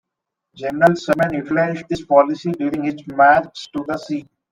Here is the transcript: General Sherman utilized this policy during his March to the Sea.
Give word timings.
General 0.55 0.95
Sherman 0.95 1.35
utilized 1.35 1.85
this 1.87 2.03
policy 2.03 2.51
during 2.53 2.85
his 2.85 3.05
March 3.05 3.71
to 3.71 3.85
the 3.87 3.97
Sea. 3.99 4.27